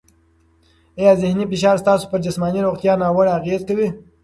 [0.99, 3.87] آیا ذهني فشار ستاسو پر جسماني روغتیا ناوړه اغېزه کوي؟